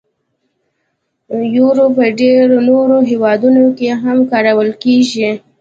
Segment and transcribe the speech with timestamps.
[1.55, 5.29] یورو په ډیری نورو هیوادونو کې هم کارول کېږي.